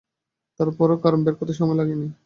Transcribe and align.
তার 0.59 0.69
পরে 0.77 0.93
কারণ 1.03 1.19
বের 1.23 1.35
করতে 1.35 1.53
সময় 1.53 1.77
লাগে 1.77 1.95
নি। 1.95 2.07